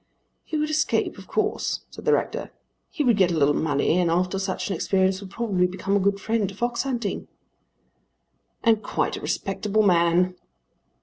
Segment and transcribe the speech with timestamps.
[0.43, 2.49] "He would escape of course," said the rector.
[2.89, 5.99] "He would get a little money and after such an experience would probably become a
[5.99, 7.27] good friend to fox hunting."
[8.63, 10.33] "And quite a respectable man!"